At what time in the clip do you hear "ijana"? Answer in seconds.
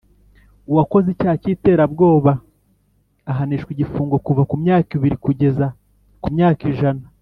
6.73-7.05